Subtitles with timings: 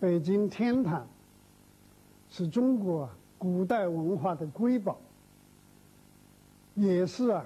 [0.00, 1.04] 北京天坛
[2.30, 4.96] 是中国古代文化的瑰宝，
[6.74, 7.44] 也是啊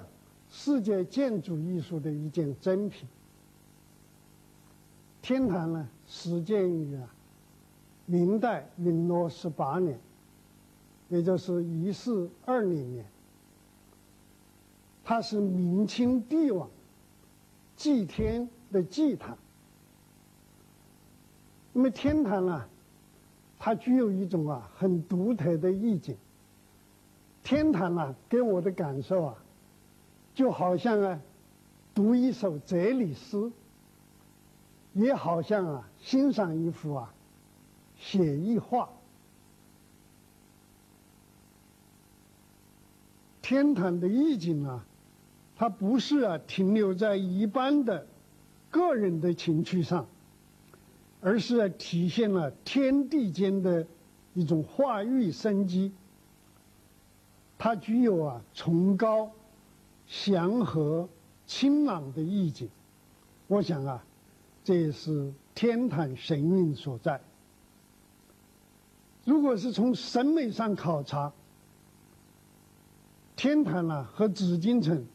[0.49, 3.07] 世界建筑艺术的一件珍品。
[5.19, 7.09] 天坛呢，始建于啊
[8.05, 9.99] 明代永乐十八年，
[11.09, 13.03] 也就是一四二零年。
[15.03, 16.69] 它是明清帝王
[17.75, 19.35] 祭天的祭坛。
[21.73, 22.65] 那么天坛呢，
[23.59, 26.15] 它具有一种啊很独特的意境。
[27.43, 29.35] 天坛呢，给我的感受啊，
[30.33, 31.19] 就好像啊
[31.93, 33.51] 读一首哲理诗，
[34.93, 37.13] 也好像啊欣赏一幅啊
[37.97, 38.87] 写意画。
[43.41, 44.85] 天坛的意境啊。
[45.55, 48.07] 它不是啊停留在一般的
[48.71, 50.07] 个人的情趣上，
[51.23, 53.87] 而是体现了天地间的
[54.33, 55.93] 一种化育生机。
[57.57, 59.31] 它具有啊崇高、
[60.05, 61.07] 祥和、
[61.45, 62.69] 清朗的意境。
[63.47, 64.03] 我想啊，
[64.65, 67.21] 这也是天坛神韵所在。
[69.23, 71.31] 如果是从审美上考察，
[73.37, 75.05] 天坛呢和紫禁城。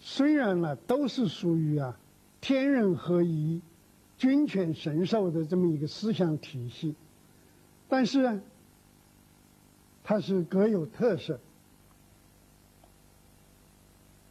[0.00, 1.98] 虽然呢，都是属于啊
[2.40, 3.60] 天人合一、
[4.16, 6.94] 君权神授的这么一个思想体系，
[7.88, 8.40] 但是呢，
[10.02, 11.38] 它是各有特色。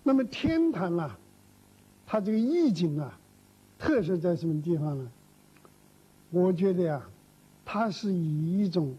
[0.04, 1.16] 那么天坛呢，
[2.06, 3.20] 它这个意境啊，
[3.78, 5.12] 特色在什么地方呢？
[6.32, 7.02] 我觉得呀，
[7.64, 8.96] 它是以一种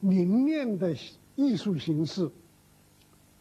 [0.00, 0.96] 凝练的
[1.34, 2.30] 艺术形式。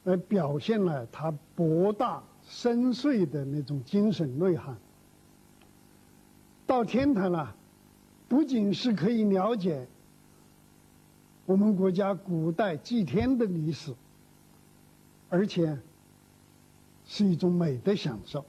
[0.03, 4.77] 来表现了他博大深邃的那种精神内涵。
[6.67, 7.55] 到天坛了，
[8.27, 9.87] 不仅是可以了解
[11.45, 13.93] 我们国家古代祭天的历史，
[15.29, 15.77] 而且
[17.05, 18.43] 是一种美的享受。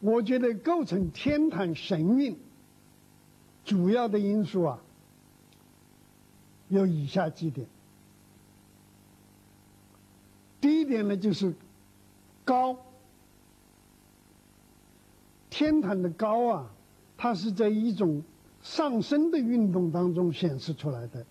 [0.00, 2.38] 我觉得构成天坛神韵
[3.64, 4.78] 主要的因素啊，
[6.68, 7.66] 有以下几点。
[10.60, 11.54] 第一点呢，就是
[12.44, 12.76] 高。
[15.56, 16.70] 天坛的高啊，
[17.16, 18.22] 它是在一种
[18.60, 21.24] 上升的运动当中显示出来的。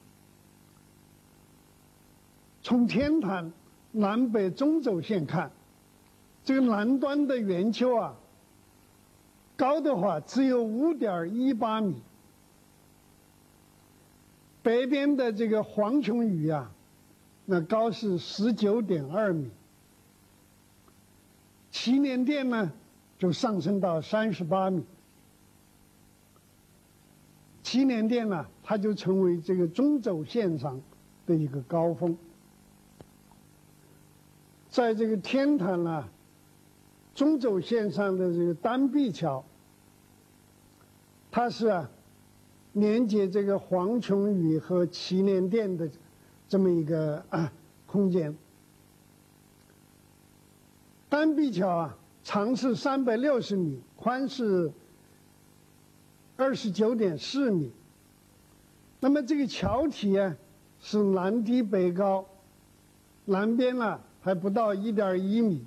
[2.63, 3.53] 从天坛
[3.91, 5.51] 南北中轴线看，
[6.43, 8.15] 这个南端的圆丘啊，
[9.55, 12.01] 高的话只有五点一八米，
[14.63, 16.71] 北边的这个黄琼宇啊。
[17.45, 19.51] 那高是十九点二米，
[21.69, 22.71] 祈年殿呢
[23.25, 24.85] 就上升到三十八米，
[27.63, 30.79] 祈年殿呢它就成为这个中轴线上
[31.25, 32.15] 的一个高峰，
[34.69, 36.07] 在这个天坛呢
[37.15, 39.43] 中轴线上的这个单壁桥，
[41.31, 41.89] 它是啊
[42.73, 45.89] 连接这个黄琼宇和祈年殿的。
[46.47, 47.51] 这么一个啊
[47.87, 48.37] 空间，
[51.09, 54.69] 单壁桥啊，长是三百六十米，宽是
[56.35, 57.72] 二十九点四米。
[58.99, 60.35] 那么这个桥体啊，
[60.81, 62.25] 是南低北高，
[63.25, 65.63] 南边呢还不到一点一米，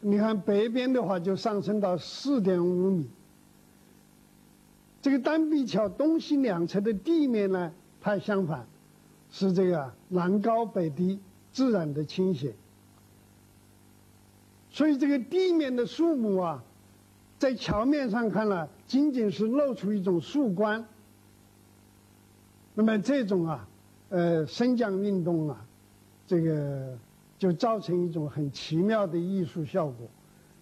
[0.00, 3.06] 你看北边的话就上升到四点五米。
[5.02, 8.64] 这个单壁桥东西两侧的地面呢，它相反。
[9.30, 11.18] 是这个南高北低
[11.52, 12.54] 自然的倾斜，
[14.78, 16.62] 所以这个地面的树木啊，
[17.36, 20.86] 在桥面上看了，仅仅是露出一种树冠。
[22.76, 23.68] 那么这种啊，
[24.08, 25.66] 呃，升降运动啊，
[26.28, 26.96] 这个
[27.40, 30.06] 就造成一种很奇妙的艺术效果，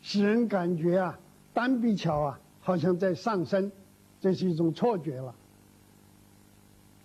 [0.00, 1.18] 使人感觉啊，
[1.52, 3.70] 单壁桥啊，好像在上升，
[4.18, 5.34] 这是一种错觉了。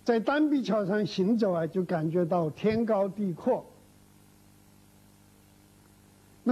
[0.02, 3.66] 在单壁桥上行走啊，就感觉到天高地阔。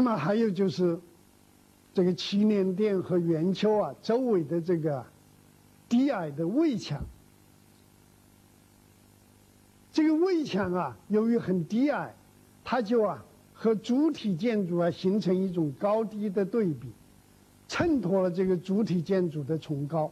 [0.00, 0.99] 那么还有就是，
[1.93, 5.05] 这个祈年殿和圆丘啊，周围的这个
[5.91, 6.99] 低矮的围墙，
[9.93, 12.14] 这个围墙啊，由于很低矮，
[12.64, 16.88] 它就啊和主体建筑啊形成一种高低的对比，
[17.69, 20.11] 衬托了这个主体建筑的崇高。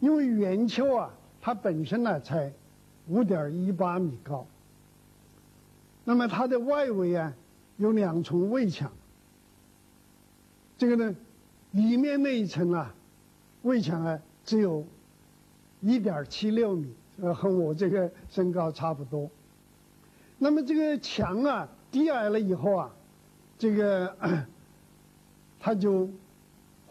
[0.00, 1.08] 因为圆丘啊。
[1.40, 2.52] 它本身呢才
[3.06, 4.44] 五点一八米高，
[6.04, 7.32] 那么它的外围啊
[7.80, 8.92] 有两重围墙，
[10.76, 11.16] 这个呢
[11.70, 12.94] 里面那一层啊
[13.62, 14.86] 围墙啊只有
[15.80, 16.92] 一点七六米，
[17.22, 19.30] 呃，和我这个身高差不多。
[20.36, 22.90] 那么这个墙啊低矮了以后啊，
[23.58, 24.14] 这个
[25.58, 26.06] 它就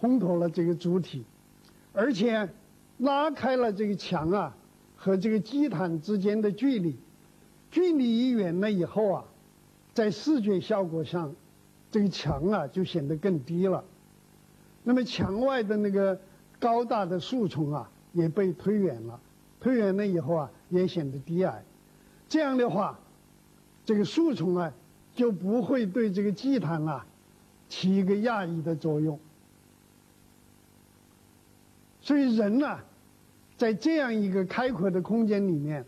[0.01, 1.24] 烘托了这个主体，
[1.94, 2.50] 而且
[2.97, 4.57] 拉开了这个墙啊
[4.95, 6.95] 和这个祭坛之间的距离，
[7.69, 9.25] 距离一远了以后啊，
[9.94, 11.33] 在视觉效果上，
[11.91, 13.83] 这个墙啊就显得更低了。
[14.83, 16.19] 那么墙外的那个
[16.59, 19.19] 高大的树丛啊，也被推远了，
[19.59, 21.63] 推远了以后啊，也显得低矮。
[22.27, 22.97] 这样的话，
[23.86, 24.71] 这个树丛啊，
[25.15, 27.06] 就不会对这个祭坛啊，
[27.68, 29.19] 起一个压抑的作用。
[32.01, 32.80] 所以人呢，
[33.57, 35.85] 在这样一个开阔的空间里面，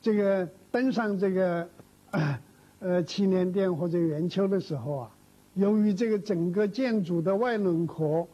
[0.00, 1.68] 这个登上这个
[2.12, 2.40] 呃
[2.80, 5.10] 呃祈年殿或者圆丘的时候啊。
[5.54, 8.28] 由于这个整个建筑的外轮廓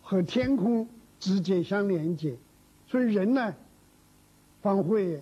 [0.00, 0.88] 和天空
[1.18, 2.36] 直接相连接，
[2.86, 3.54] 所以人呢，
[4.62, 5.20] 方会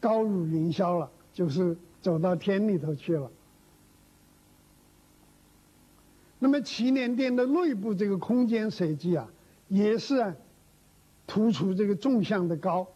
[0.00, 3.30] 高入云霄了，就是走到天里头去了。
[6.38, 9.28] 那么祈年殿的内部这个空间设计啊，
[9.68, 10.34] 也是
[11.26, 12.88] 突出这个纵向的高，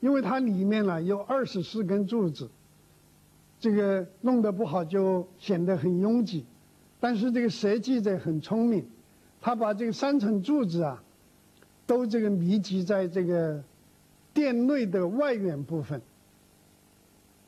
[0.00, 2.50] 因为它里面呢有二十四根柱子。
[3.64, 6.44] 这个弄得不好就显得很拥挤，
[7.00, 8.86] 但是这个设计者很聪明，
[9.40, 11.02] 他把这个三层柱子啊，
[11.86, 13.64] 都这个密集在这个
[14.34, 16.02] 殿内的外缘部分。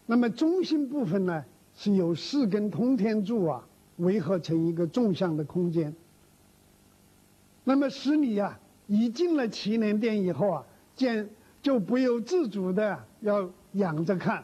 [0.06, 3.62] 那么中心部分呢，是由四根通天柱啊
[3.98, 5.94] 围合成一个纵向的空间。
[7.62, 10.64] 那么使你啊一进了祈年殿以后啊，
[10.94, 11.28] 见
[11.60, 14.42] 就不由自主的要仰着看。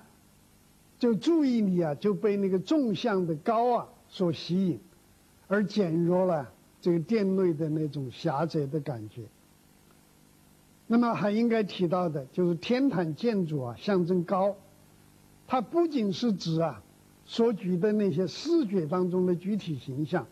[1.03, 4.79] 就注意力啊，就被那个纵向的高啊所吸引，
[5.49, 6.49] 而减弱了
[6.81, 9.23] 这个殿内的那种狭窄的感觉。
[10.87, 14.55] 那么还应该提到的就是天坛建筑啊，象征高，
[15.49, 16.81] 它不仅是指啊
[17.25, 20.25] 所举的那些视觉当中的具体形象，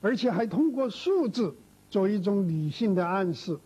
[0.00, 1.54] 而且还通过数字
[1.90, 3.58] 做一种理性的暗示。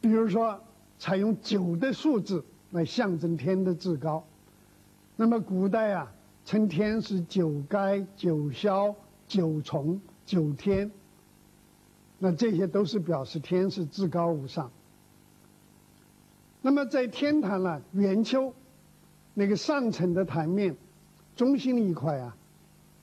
[0.00, 0.58] 比如说，
[0.98, 4.24] 采用九的数字来象征天的至高。
[5.20, 6.10] 那么古代啊，
[6.46, 8.94] 称天是九该、九霄、
[9.28, 10.90] 九重、九天。
[12.18, 14.70] 那这些都是表示天是至高无上。
[16.62, 18.54] 那么在天坛呢，圆丘
[19.34, 20.74] 那个上层的坛面，
[21.36, 22.34] 中心一块啊，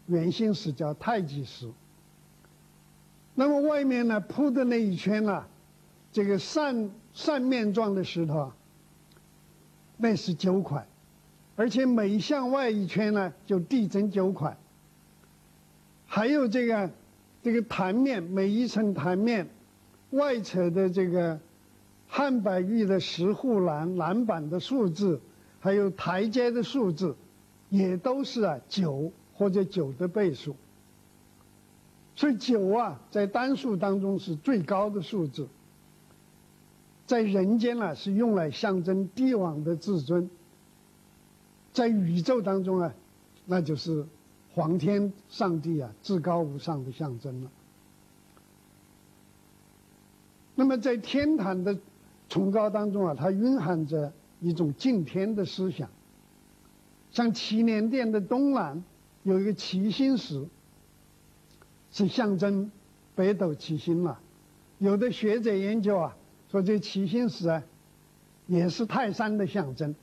[0.08, 1.72] 圆心石叫太极石。
[3.36, 5.46] 那么外面呢铺的那一圈呢，
[6.12, 8.56] 这个扇扇面状的石头啊，
[9.98, 10.88] 那是九块。
[11.58, 14.56] 而且每向外一圈呢，就递增九块。
[16.06, 16.90] 还有这个，
[17.42, 19.50] 这个坛面每一层坛面
[20.12, 21.40] 外侧的这个
[22.08, 25.20] 汉白玉的石护栏栏板的数字，
[25.60, 27.16] 还有台阶的数字，
[27.70, 30.56] 也都是啊九或者九的倍数。
[32.16, 35.48] 所以九啊，在单数当中是最高的数字，
[37.08, 40.30] 在人间呢是用来象征帝王的至尊。
[41.78, 42.92] 在宇宙当中啊，
[43.46, 44.04] 那就是
[44.52, 47.52] 皇天上帝啊至高无上的象征了。
[50.56, 51.78] 那么在天坛的
[52.30, 55.88] 崇高当中啊，它蕴含着一种敬天的思想。
[57.12, 58.84] 像祈年殿的东南
[59.22, 60.48] 有一个七星石，
[61.92, 62.72] 是象征
[63.14, 64.20] 北斗七星了。
[64.80, 66.18] 有的学者研究啊，
[66.50, 67.62] 说这七星石啊，
[68.48, 69.94] 也是泰山的象征。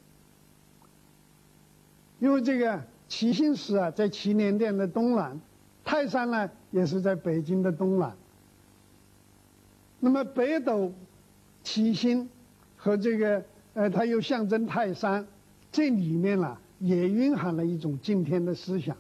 [2.25, 5.39] 因为这个七星石啊，在祈年殿的东南，
[5.85, 8.17] 泰山呢也是在北京的东南。
[10.01, 10.91] 那么北斗
[11.63, 12.27] 七星
[12.79, 15.27] 和这个呃，它又象征泰山，
[15.71, 18.97] 这里面呢也蕴含了一种敬天的思想。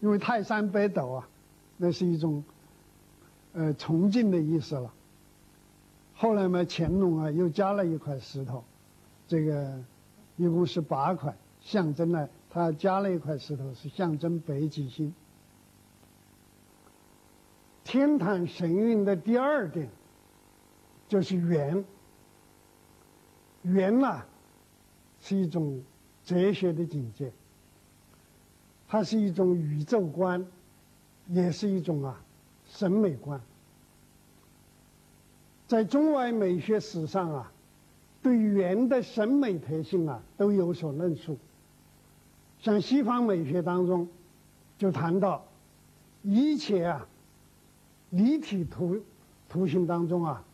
[0.00, 1.28] 因为泰山北斗啊，
[1.76, 2.42] 那是一种
[3.52, 4.92] 呃崇敬的意思了。
[6.16, 8.64] 后来嘛，乾隆啊又加了一块石头，
[9.28, 9.72] 这个
[10.36, 12.28] 一共是八块，象征了。
[12.56, 15.12] 他加了一块石头，是象征北极星。
[17.84, 19.90] 天坛神韵的第二点，
[21.06, 21.84] 就是圆。
[23.60, 24.22] 圆呐，
[25.20, 25.82] 是一种
[26.24, 27.30] 哲学的境界，
[28.88, 30.46] 它是一种宇宙观，
[31.28, 32.18] 也是一种啊
[32.64, 33.38] 审美观。
[35.68, 37.52] 在中外美学史上啊，
[38.22, 41.36] 对圆的审美特性啊，都有所论述。
[42.66, 44.08] 像西方美学当中，
[44.76, 45.46] 就谈到
[46.24, 47.06] 一切啊
[48.10, 49.00] 立体图
[49.48, 50.44] 图形当中啊，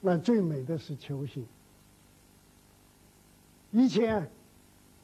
[0.00, 1.44] 那最美的是球形。
[3.72, 4.30] 以前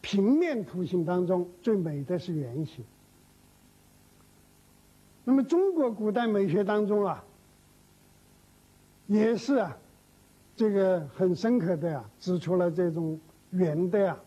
[0.00, 2.82] 平面图形当中最美的是圆形。
[5.24, 7.22] 那么中国古代美学当中啊，
[9.08, 9.76] 也是啊，
[10.56, 14.18] 这个很深刻的呀，指出了这种圆的呀，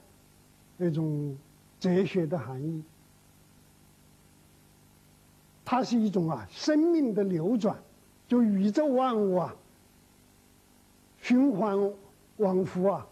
[0.78, 1.36] 那种
[1.82, 2.82] 哲学的含义。
[5.66, 7.78] 它是一种啊，生命的流转，
[8.28, 9.56] 就宇宙万物啊，
[11.22, 11.92] 循环
[12.38, 13.08] 往复啊。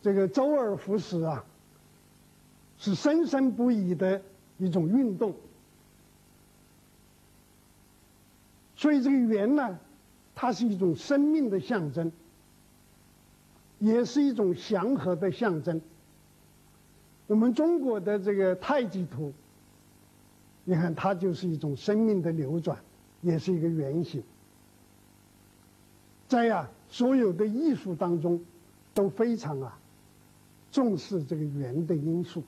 [0.00, 1.44] 这个周而复始啊，
[2.78, 4.22] 是生生不已的
[4.58, 5.34] 一种运动。
[8.76, 9.78] 所以这个圆呢，
[10.34, 12.12] 它是一种生命的象征，
[13.78, 15.80] 也是一种祥和的象征。
[17.26, 19.32] 我们中国的这个太极图，
[20.64, 22.78] 你看它就是一种生命的流转，
[23.22, 24.22] 也是一个圆形。
[26.28, 28.44] 在呀，所有的艺术当中，
[28.92, 29.78] 都非常啊。
[30.70, 32.42] 重视这个圆的因素，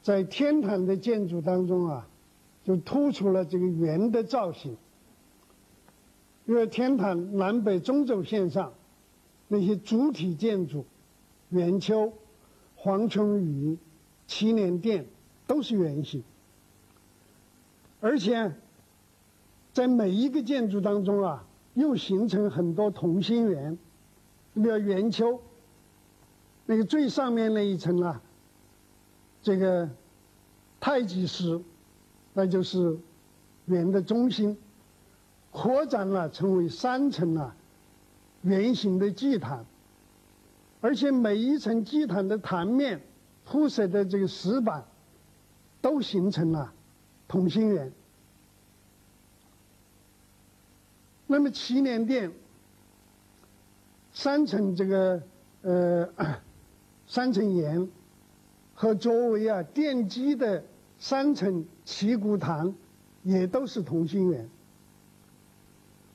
[0.00, 2.08] 在天坛的建筑当中啊，
[2.64, 4.74] 就突出了这个圆的造型。
[6.46, 8.72] 因为天坛南北中轴线上
[9.48, 10.86] 那些主体建筑，
[11.50, 12.12] 圆丘、
[12.76, 13.78] 黄琼宇、
[14.26, 15.06] 祈年殿
[15.46, 16.22] 都是圆形，
[18.00, 18.54] 而且
[19.72, 23.78] 在每一个建筑当中啊，又形成很多同心圆。
[24.54, 25.40] 比如圆丘，
[26.66, 28.20] 那个最上面那一层啊，
[29.40, 29.88] 这个
[30.80, 31.60] 太极石，
[32.34, 32.98] 那就是
[33.66, 34.58] 圆的中心，
[35.52, 37.54] 扩展了成为三层啊
[38.42, 39.64] 圆形的祭坛，
[40.80, 43.00] 而且每一层祭坛的坛面
[43.44, 44.84] 铺设的这个石板，
[45.80, 46.72] 都形成了
[47.26, 47.92] 同心圆。
[51.26, 52.32] 那么祈年殿。
[54.18, 55.22] 三层这个
[55.62, 56.08] 呃
[57.06, 57.88] 三层檐
[58.74, 60.64] 和作为啊奠基的
[60.98, 62.74] 三层旗鼓坛
[63.22, 64.48] 也都是同心圆。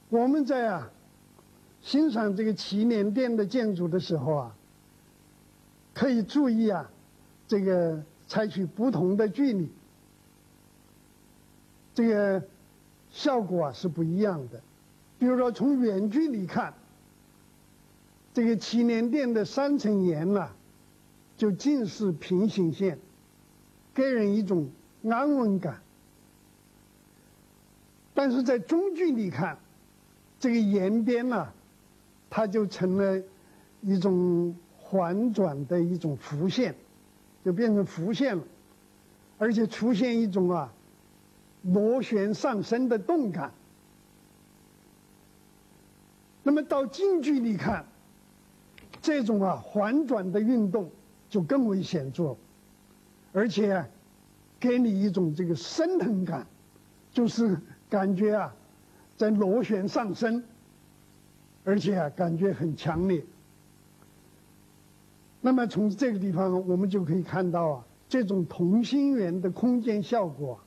[0.09, 0.91] 我们在啊
[1.83, 4.55] 欣赏这个祈年殿的建筑的时候啊，
[5.93, 6.89] 可以注意啊
[7.47, 9.69] 这个采取不同的距离，
[11.93, 12.41] 这个
[13.11, 14.59] 效果啊是不一样的。
[15.19, 16.73] 比如说从远距离看。
[18.35, 20.49] 这个祈年殿的三层檐呐，
[21.37, 22.97] 就尽是平行线，
[23.93, 24.71] 给人一种
[25.03, 25.79] 安稳感。
[28.15, 29.59] 但是在中距离看，
[30.39, 31.53] 这个檐边呐，
[32.35, 33.21] 它就成了
[33.81, 36.73] 一种环转的一种弧线，
[37.45, 38.43] 就变成弧线了，
[39.37, 40.73] 而且出现一种啊
[41.61, 43.51] 螺旋上升的动感。
[46.41, 47.85] 那么到近距离看。
[48.99, 50.89] 这种啊环转的运动
[51.29, 52.37] 就更为显著，
[53.33, 53.85] 而且
[54.59, 56.47] 给你一种这个升腾感，
[57.11, 57.59] 就是
[57.89, 58.55] 感觉啊
[59.17, 60.41] 在螺旋上升，
[61.63, 63.23] 而且啊感觉很强烈。
[65.41, 70.59] 那么从这个地方我们就可以看到啊这种同心圆的空间效果，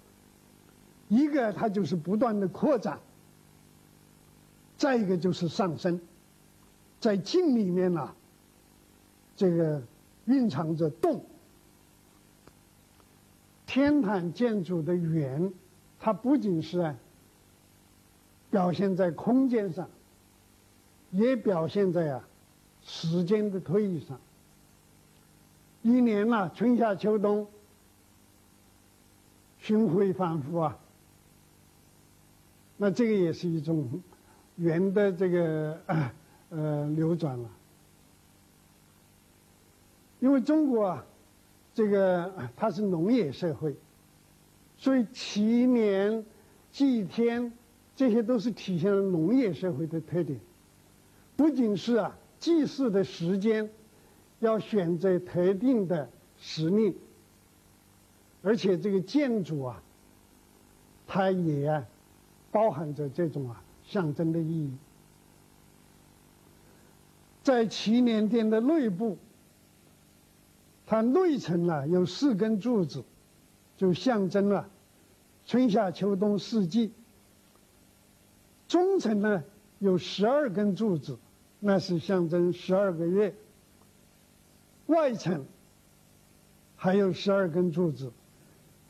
[1.08, 2.98] 一个它就是不断的扩展，
[4.76, 6.00] 再一个就是上升，
[7.00, 8.12] 在镜里面呢。
[9.38, 9.82] 这个
[10.24, 11.22] 蕴藏着动，
[13.66, 15.52] 天坛建筑的圆，
[16.00, 16.94] 它不仅是
[18.50, 19.90] 表现在空间上，
[21.16, 22.28] 也表现在啊
[22.82, 24.20] 时间的推移上。
[25.82, 27.46] 一年呐，春夏秋冬，
[29.60, 30.78] 巡回反复啊，
[32.76, 33.88] 那这个也是一种
[34.56, 35.80] 圆的这个
[36.50, 37.48] 呃流转了。
[40.18, 41.06] 因为中国啊，
[41.72, 43.76] 这个它是农业社会，
[44.76, 46.24] 所以祈年、
[46.72, 47.52] 祭天，
[47.94, 50.40] 这些都是体现了农业社会的特点。
[51.36, 53.70] 不仅是啊，祭祀的时间
[54.40, 56.96] 要选择特定的时令，
[58.42, 59.82] 而且这个建筑啊，
[61.06, 61.84] 它也
[62.50, 64.72] 包含着这种啊象征的意义。
[67.42, 69.18] 在祈年殿的内部。
[70.88, 73.02] 它内层呢有四根柱子，
[73.76, 74.68] 就象征了
[75.44, 76.92] 春夏秋冬四季。
[78.68, 79.42] 中层呢
[79.80, 81.18] 有十二根柱子，
[81.60, 83.34] 那是象征十二个月。
[84.86, 85.44] 外层
[86.76, 88.12] 还有十二根柱子，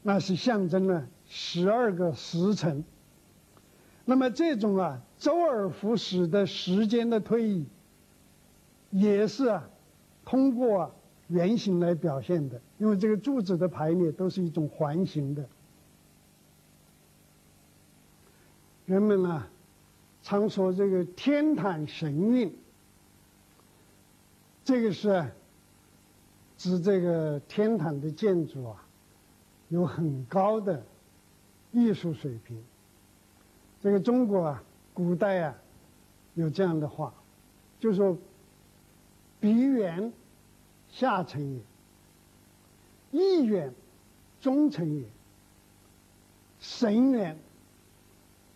[0.03, 2.85] 那是象征了十二个时辰。
[4.05, 7.67] 那么这种啊周而复始的时间的推移，
[8.91, 9.69] 也是啊
[10.25, 10.91] 通过啊
[11.29, 15.47] 圆形来表现的，因为这个柱子的排列都是一种环形的。
[18.85, 19.49] 人们啊
[20.27, 22.53] 常说这个天坛神韵，
[24.65, 25.31] 这个是
[26.59, 28.85] 指这个天坛的建筑啊
[29.69, 30.85] 有很高的
[31.71, 32.61] 艺术水平。
[33.81, 35.55] 这个中国啊，古代啊，
[36.35, 37.15] 有这样的话，
[37.79, 38.19] 就说
[39.39, 40.13] ：“鼻远
[40.91, 41.61] 下层也，
[43.13, 43.73] 意远
[44.41, 45.05] 中层也，
[46.59, 47.39] 神远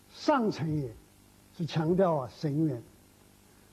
[0.09, 0.93] 上层也。”
[1.57, 2.81] 是强调啊神远。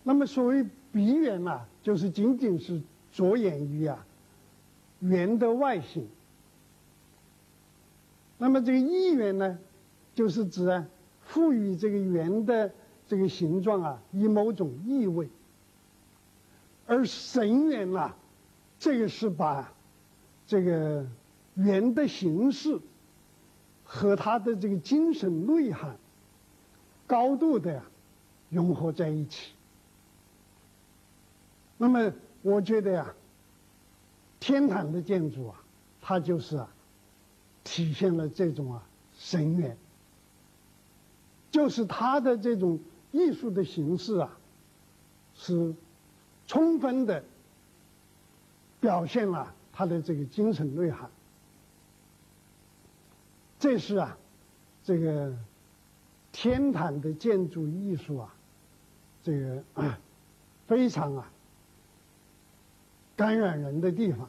[0.02, 2.80] 那么所谓鼻远啊，就是仅仅是
[3.12, 4.06] 着眼于啊
[5.00, 6.06] 圆的外形。
[8.38, 9.58] 那么这个意远呢，
[10.14, 10.86] 就是指啊。
[11.24, 12.72] 赋予这个圆的
[13.06, 15.28] 这个形状啊，以某种意味。
[16.86, 18.14] 而神圆呐，
[18.78, 19.70] 这个是把
[20.46, 21.06] 这个
[21.54, 22.80] 圆的形式
[23.84, 25.98] 和它的这个精神内涵
[27.08, 27.82] 高度的呀
[28.48, 29.50] 融合在一起。
[31.76, 33.14] 那么，我觉得呀，
[34.38, 35.60] 天坛的建筑啊，
[36.00, 36.68] 它就是啊，
[37.64, 38.86] 体现了这种啊
[39.18, 39.76] 神圆。
[41.50, 42.78] 就是他的这种
[43.10, 44.38] 艺术的形式啊，
[45.34, 45.74] 是
[46.46, 47.24] 充分的
[48.80, 51.10] 表现了他的这个精神内涵。
[53.58, 54.18] 这是啊，
[54.84, 55.34] 这个
[56.32, 58.34] 天坛的建筑艺术啊，
[59.22, 59.64] 这个
[60.66, 61.30] 非常啊
[63.16, 64.28] 感染人的地方。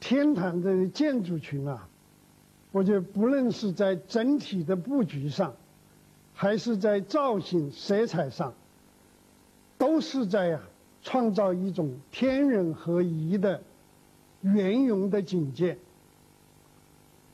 [0.00, 1.88] 天坛的建筑群啊。
[2.70, 5.54] 我觉得，不论是在整体的布局上，
[6.32, 8.54] 还是在造型、色彩上，
[9.76, 10.58] 都是在呀
[11.02, 13.62] 创造一种天人合一的
[14.40, 15.76] 圆融的境界。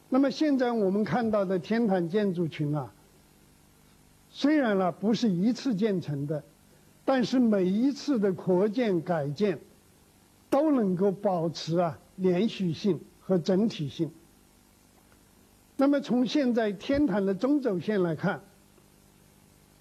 [0.08, 2.92] 那么现在我们看到的天坛建筑群啊，
[4.30, 6.42] 虽然呢不是一次建成的，
[7.04, 9.58] 但是每一次的扩建改建，
[10.48, 14.10] 都能够保持啊连续性和整体性。
[15.76, 18.40] 那么从现在天坛的中轴线来看，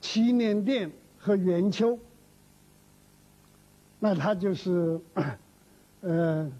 [0.02, 1.98] 祈年殿和圆丘，
[4.00, 5.00] 那它就是
[6.02, 6.52] 呃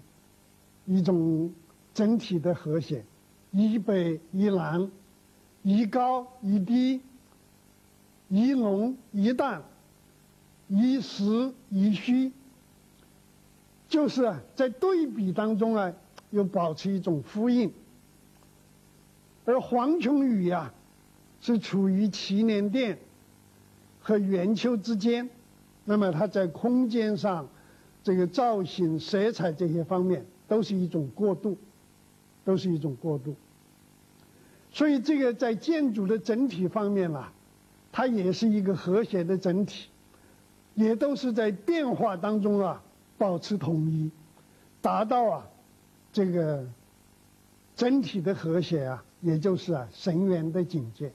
[0.86, 1.52] 一种
[1.94, 3.04] 整体的和谐，
[3.50, 4.90] 一北一南，
[5.62, 7.00] 一高一低，
[8.28, 9.62] 一浓一淡，
[10.68, 12.32] 一实一虚，
[13.88, 15.92] 就是在对比当中啊，
[16.30, 17.72] 又保持一种呼应。
[19.46, 20.74] 而黄琼宇呀，
[21.40, 22.98] 是处于祈年殿
[24.00, 25.30] 和圆丘之间，
[25.86, 27.48] 那么它在空间上、
[28.04, 31.56] 这个造型、色彩这些方面，都是一种过渡，
[32.48, 33.36] 都是一种过渡。
[34.70, 37.30] 所以这个在建筑的整体方面啊，
[37.92, 39.90] 它也是一个和谐的整体，
[40.74, 42.82] 也都是在变化当中啊
[43.18, 44.10] 保持统一，
[44.80, 45.46] 达到啊
[46.10, 46.66] 这个
[47.76, 49.04] 整体的和谐啊。
[49.20, 51.12] 也就是啊，神元的境界。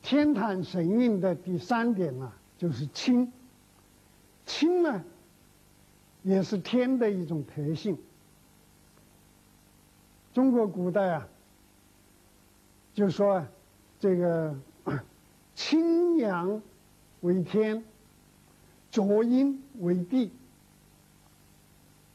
[0.00, 3.30] 天坛神韵的第三点呢，就是清。
[4.46, 5.04] 清呢，
[6.22, 7.96] 也是天的一种特性。
[10.32, 11.28] 中国古代啊，
[12.94, 13.46] 就说
[14.00, 14.56] 这个
[15.54, 16.62] 清阳
[17.20, 17.84] 为天，
[18.90, 20.30] 浊阴为地。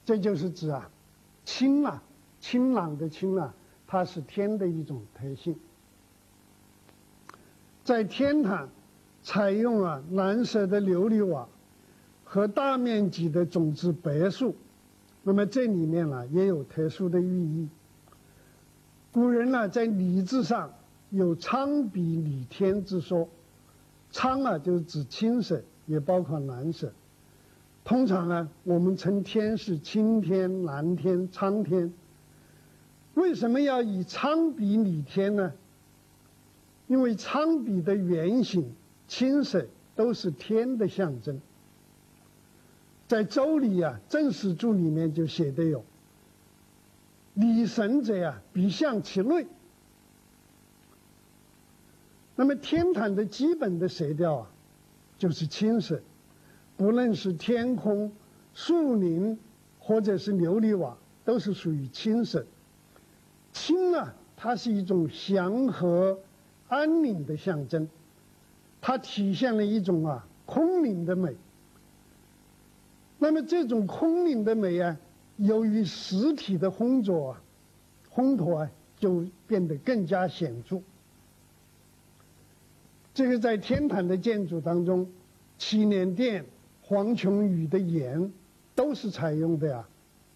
[0.06, 0.90] 这就是指啊，
[1.46, 2.04] 清啊。
[2.40, 3.54] 清朗的清啊，
[3.88, 5.58] 它是天的一种特性。
[7.84, 8.70] 在天坛
[9.24, 11.50] 采用啊蓝色的琉璃瓦
[12.24, 14.56] 和大面积的种子柏树，
[15.24, 17.68] 那么这里面呢也有特殊的寓意。
[19.18, 20.72] 古人呢在礼制上
[21.10, 23.28] 有苍比礼天之说，
[24.12, 26.94] 苍啊就是指青色，也包括蓝色。
[27.84, 31.92] 通常呢我们称天是青天、蓝天、苍天。
[33.16, 35.52] 为什么要以苍笔礼天呢？
[36.86, 38.72] 因为苍笔的原型、
[39.08, 41.42] 青色都是天的象征。
[43.08, 45.84] 在《周礼》啊《正史注》里面就写的有
[47.38, 49.48] ：“礼神者啊，必向其内。”
[52.36, 54.52] 那么天坛的基本的色调啊，
[55.18, 56.00] 就是青色，
[56.76, 58.12] 不论是天空、
[58.54, 59.40] 树林，
[59.80, 62.46] 或者是琉璃瓦，都是属于青色。
[63.54, 66.20] 青啊，它是一种祥和、
[66.68, 67.90] 安宁的象征，
[68.82, 71.36] 它体现了一种啊空灵的美。
[73.18, 74.96] 那么这种空灵的美啊，
[75.38, 77.42] 由于实体的烘着啊、
[78.14, 80.82] 烘托啊，就变得更加显著。
[83.14, 85.10] 这个在天坛的建筑当中，
[85.58, 86.46] 祈年殿、
[86.82, 88.32] 黄琼宇的檐，
[88.76, 89.88] 都是采用的呀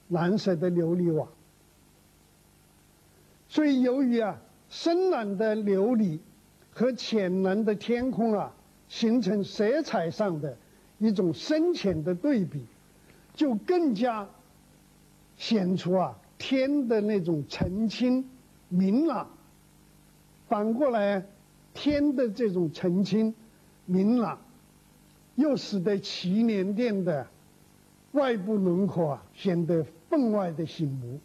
[0.10, 1.28] 蓝色的琉璃瓦。
[3.48, 6.20] 所以由于啊深蓝的琉璃
[6.74, 8.54] 和浅蓝的天空啊，
[8.88, 10.58] 形成色彩上的
[11.00, 12.66] 一种深浅的对比，
[13.34, 14.28] 就更加
[15.42, 18.30] 显出啊天的那种澄清
[18.70, 19.28] 明朗。
[20.48, 21.26] 反过来。
[21.74, 23.34] 天的这种澄清、
[23.86, 24.38] 明朗，
[25.36, 27.26] 又使得祈年殿的
[28.12, 31.18] 外部轮廓啊显得分外的醒目。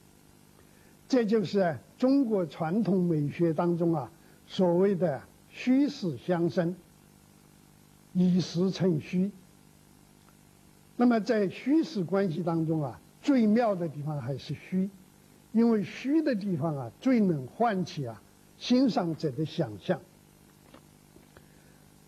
[1.08, 4.08] 这就是中国传统美学当中啊
[4.46, 6.76] 所谓的“虚实相生”，
[8.14, 9.32] 以实衬虚。
[10.96, 14.88] 那么在虚实关系当中啊，最妙的地方还是虚，
[15.50, 18.22] 因为虚的地方啊最能唤起啊
[18.56, 20.00] 欣赏者的想象。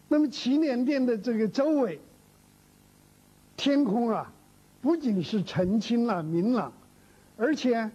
[0.06, 1.98] 那么祈年殿的这个周围，
[3.56, 4.32] 天空啊，
[4.80, 6.72] 不仅是澄清了明朗，
[7.36, 7.90] 而且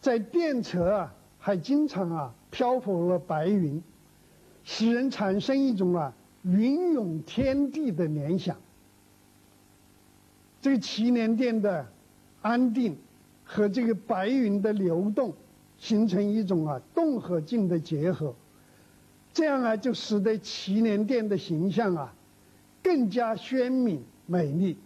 [0.00, 3.82] 在殿侧啊，还经常啊漂浮了白云，
[4.62, 8.56] 使人产生一种啊云涌天地的联想。
[10.60, 11.84] 这个祈年殿的
[12.44, 12.94] 安定
[13.42, 15.32] 和这个白云的流动，
[15.78, 18.34] 形成一种啊动和静的结合。
[19.32, 22.14] 这样啊，就使得祈年殿的形象啊
[22.82, 24.76] 更加鲜明美丽。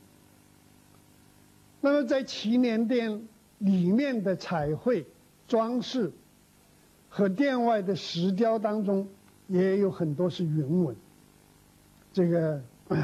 [1.81, 3.27] 那么，在祈年殿
[3.59, 5.05] 里面的彩绘
[5.49, 6.13] 装饰
[7.09, 9.09] 和殿外的石雕当中，
[9.49, 10.95] 也有很多是云纹。
[12.13, 12.63] 这个，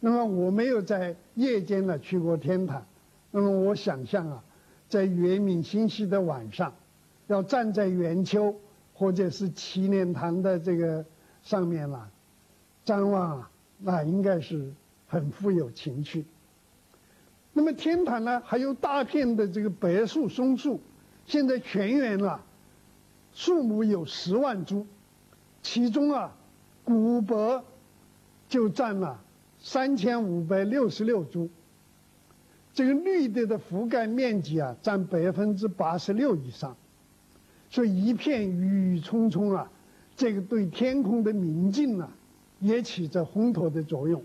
[0.00, 2.84] 那么我没有在夜间呢去过天坛，
[3.36, 4.42] 那么我想象啊，
[4.88, 6.72] 在月明星稀的晚上，
[7.26, 8.54] 要站在圆丘。
[8.98, 11.04] 或者是祈年堂的这个
[11.42, 12.08] 上面啦，
[12.82, 14.72] 张望啊，那应该是
[15.06, 16.24] 很富有情趣。
[17.52, 20.80] 那么天坛呢，还有大片的这个柏树松树，
[21.26, 22.42] 现在全园啊，
[23.34, 24.86] 树木有十万株，
[25.60, 26.34] 其中啊，
[26.82, 27.62] 古柏
[28.48, 29.22] 就占了
[29.58, 31.50] 三千五百六十六株，
[32.76, 36.76] 这个绿地的覆盖面积啊，占百分之八十六以上。
[37.70, 39.72] 所以一片郁郁葱葱啊，
[40.14, 42.10] 这个对天空的明净呢，
[42.60, 44.22] 也起着烘托的作用。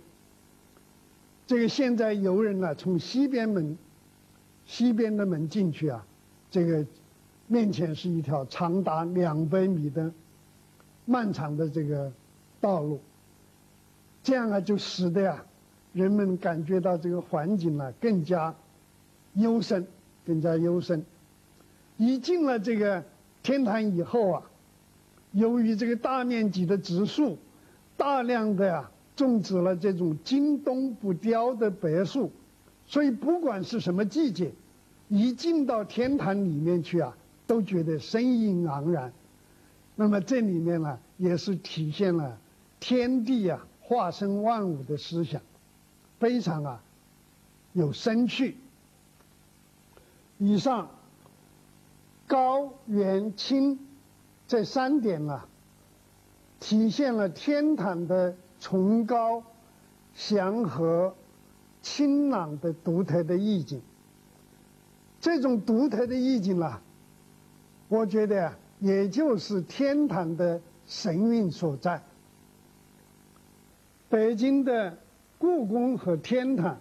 [1.48, 3.78] 这个现在游人呢，从西边门，
[4.66, 6.06] 西边的门进去啊，
[6.50, 6.86] 这个
[7.48, 10.12] 面前是一条长达两百米的
[11.06, 12.12] 漫长的这个
[12.60, 13.00] 道路。
[14.24, 15.46] 这样啊，就使得呀，
[15.94, 18.54] 人们感觉到这个环境呢更加
[19.34, 19.88] 幽深，
[20.26, 21.06] 更加幽深。
[21.98, 23.04] 一进了这个。
[23.44, 24.44] 天坛以后啊，
[25.32, 27.40] 由于这个大面积的植树，
[27.98, 32.32] 大量的呀种植了这种京东不凋的柏树，
[32.86, 34.52] 所以不管是什么季节，
[35.10, 39.12] 一进到天坛里面去啊，都觉得生意盎然。
[39.96, 42.38] 那么这里面呢，也是体现了
[42.80, 45.42] 天地啊化身万物的思想，
[46.22, 46.84] 非常啊
[47.74, 48.56] 有生趣。
[50.38, 50.88] 以上。
[52.28, 53.78] 高、远、清
[54.48, 55.46] 这三点啊，
[56.62, 59.44] 体现了天坛的崇高、
[60.14, 61.14] 祥和、
[61.82, 63.82] 清朗的独特的意境。
[65.20, 66.82] 这种独特的意境啊，
[67.90, 72.02] 我觉得啊，也就是天坛的神韵所在。
[74.08, 74.98] 北京的
[75.42, 76.80] 故宫和天坛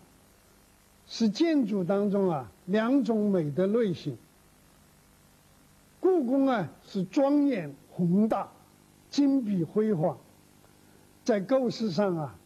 [1.07, 4.19] 是建筑当中啊两种美的类型。
[5.99, 8.51] 故宫啊是庄严宏大、
[9.09, 10.19] 金碧辉煌，
[11.25, 12.39] 在构思上啊，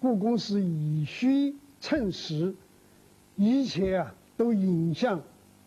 [0.00, 2.52] 故宫是以虚衬实，
[3.36, 5.22] 一切啊都引向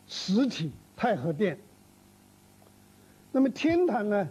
[0.09, 1.57] 实体太和殿。
[3.31, 4.27] 那么天坛呢，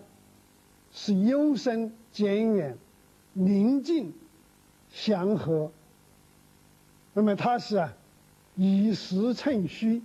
[0.93, 2.77] 是幽深简远、
[3.33, 4.13] 宁静
[4.93, 5.73] 祥和。
[7.13, 7.93] 那么它是啊
[8.55, 10.01] 以实衬虚，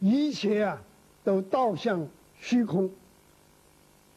[0.00, 0.82] 一切啊
[1.22, 2.08] 都倒向。
[2.36, 2.90] 虚空，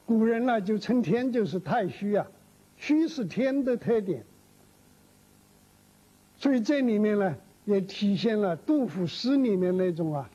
[0.05, 2.27] 古人呢就称天就是太虚啊，
[2.75, 4.25] 虚是天的特点，
[6.35, 10.29] 所以这里面呢也体现了杜甫诗里面那种啊，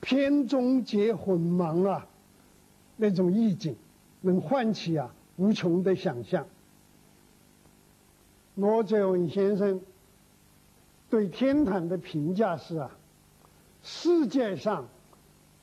[0.00, 2.06] 偏中结混茫啊，
[2.96, 3.76] 那种意境，
[4.20, 6.44] 能唤起啊无穷的想象。
[8.54, 9.80] 罗哲文先生
[11.08, 12.90] 对天坛的评价是啊，
[13.82, 14.86] 世界上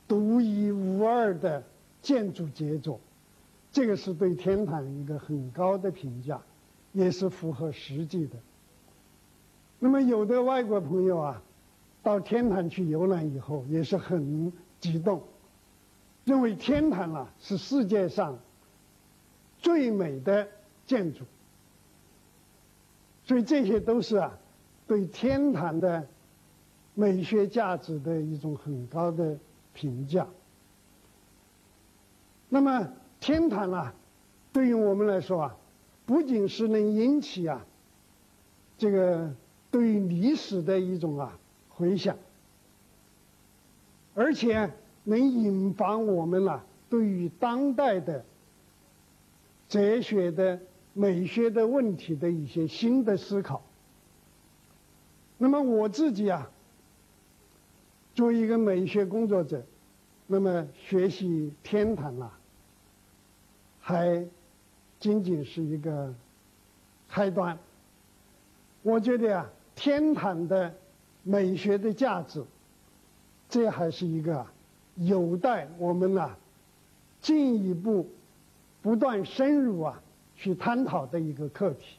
[0.08, 1.64] 独一无二的
[2.02, 3.00] 建筑杰作，
[3.72, 6.42] 这个是对天坛一个很高的评价，
[6.92, 8.36] 也是符合实际的。
[9.78, 11.42] 那么有的外国朋友啊，
[12.02, 15.22] 到天坛去游览以后，也是很激动，
[16.26, 18.38] 认为天坛啊是世界上
[19.60, 20.48] 最美的
[20.88, 21.24] 建筑。
[23.30, 24.40] 所以这些都是啊，
[24.88, 26.08] 对天坛的
[26.96, 29.38] 美学价值的一种很高的
[29.72, 30.28] 评价。
[32.50, 33.94] 那么天坛啊，
[34.52, 35.56] 对于我们来说啊，
[36.08, 37.64] 不仅是能引起啊，
[38.80, 39.32] 这个
[39.70, 41.38] 对于历史的一种啊
[41.70, 42.18] 回响，
[44.16, 44.72] 而且
[45.04, 48.26] 能引发我们啊对于当代的
[49.68, 50.60] 哲学的。
[50.94, 53.62] 美学的问题的一些新的思考。
[55.38, 56.50] 那么我自己啊，
[58.14, 59.64] 作为一个美学工作者，
[60.28, 62.38] 那么学习天坛啊，
[63.80, 64.26] 还
[65.00, 66.14] 仅仅是一个
[67.08, 67.58] 开端。
[68.82, 70.74] 我觉得啊，天坛的
[71.24, 72.44] 美学的价值，
[73.48, 74.46] 这还是一个
[74.96, 76.38] 有待我们啊
[77.22, 78.10] 进一步
[78.82, 80.02] 不断深入啊。
[80.42, 81.99] 去探讨的一个课题。